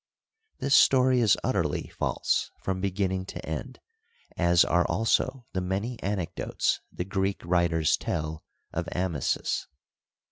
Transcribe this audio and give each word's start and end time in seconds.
This 0.57 0.73
story 0.73 1.19
is 1.21 1.37
utterly 1.43 1.87
false 1.89 2.49
from 2.63 2.81
beginning 2.81 3.23
to 3.27 3.45
end, 3.45 3.79
as 4.35 4.65
are 4.65 4.83
also 4.85 5.45
the 5.53 5.61
many 5.61 6.01
anecdotes 6.01 6.81
the 6.91 7.05
Greek 7.05 7.43
writers 7.45 7.97
tell 7.97 8.43
of 8.73 8.89
Amasis. 8.93 9.67